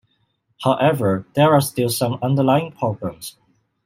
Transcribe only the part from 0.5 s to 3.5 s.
However, there are still some underlying problems.